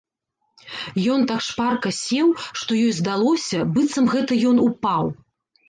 Ён 1.15 1.19
так 1.31 1.41
шпарка 1.47 1.89
сеў, 1.99 2.33
што 2.63 2.71
ёй 2.85 2.89
здалося, 3.03 3.59
быццам 3.77 4.05
гэта 4.17 4.43
ён 4.49 4.57
упаў. 4.69 5.17